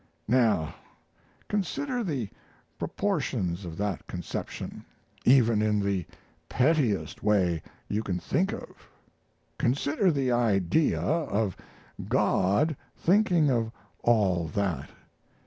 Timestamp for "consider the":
1.47-2.27, 9.59-10.31